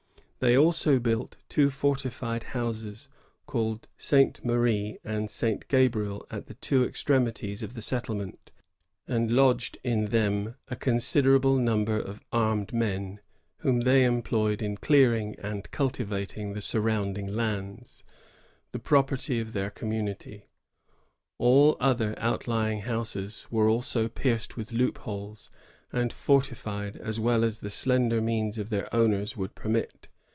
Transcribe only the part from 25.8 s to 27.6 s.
and fortified as well as